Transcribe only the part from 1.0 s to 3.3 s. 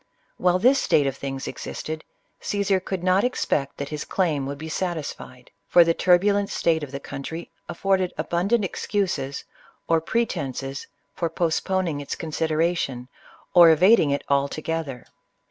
of things existed, Caesar could not